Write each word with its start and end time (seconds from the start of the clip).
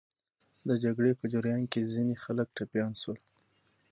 د 0.67 0.69
جګړې 0.83 1.11
په 1.19 1.25
جریان 1.33 1.63
کې 1.71 1.89
ځینې 1.93 2.15
خلک 2.23 2.47
ټپیان 2.57 2.91
سول. 3.01 3.19